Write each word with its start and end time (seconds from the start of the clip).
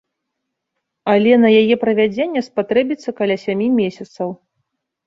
Але 1.13 1.33
на 1.43 1.49
яе 1.61 1.75
падвядзенне 1.83 2.41
спатрэбіцца 2.49 3.09
каля 3.21 3.35
сямі 3.47 3.67
месяцаў. 3.79 4.29